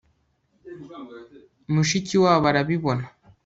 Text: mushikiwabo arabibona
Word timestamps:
mushikiwabo 1.73 2.45
arabibona 2.51 3.05